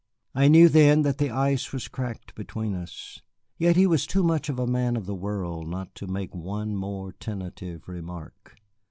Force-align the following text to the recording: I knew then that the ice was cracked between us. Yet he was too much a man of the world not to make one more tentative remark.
I 0.33 0.47
knew 0.47 0.67
then 0.67 1.03
that 1.03 1.19
the 1.19 1.29
ice 1.29 1.71
was 1.71 1.87
cracked 1.87 2.33
between 2.33 2.73
us. 2.73 3.21
Yet 3.59 3.75
he 3.75 3.85
was 3.85 4.07
too 4.07 4.23
much 4.23 4.49
a 4.49 4.53
man 4.65 4.95
of 4.95 5.05
the 5.05 5.13
world 5.13 5.67
not 5.67 5.93
to 5.93 6.07
make 6.07 6.33
one 6.33 6.75
more 6.75 7.11
tentative 7.11 7.87
remark. 7.87 8.55